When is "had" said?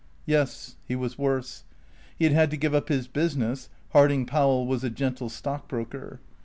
2.25-2.33, 2.33-2.49